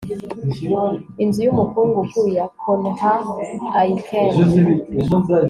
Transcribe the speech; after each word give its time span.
inzu 1.23 1.39
y'umukungugu 1.45 2.19
ya 2.37 2.45
conrad 2.61 3.25
aiken 3.79 4.31